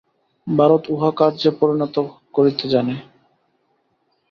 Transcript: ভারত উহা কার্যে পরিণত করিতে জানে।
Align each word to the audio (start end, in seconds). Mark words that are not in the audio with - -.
ভারত 0.47 0.83
উহা 0.93 1.09
কার্যে 1.19 1.49
পরিণত 1.59 1.95
করিতে 2.33 2.65
জানে। 2.73 2.95